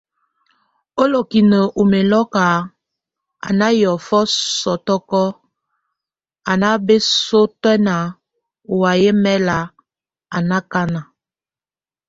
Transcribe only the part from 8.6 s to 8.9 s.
o